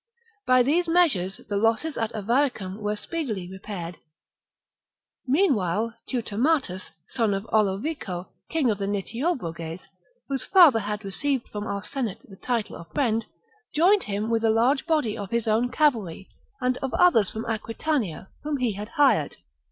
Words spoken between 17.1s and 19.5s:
from Aquitania whom he had hired.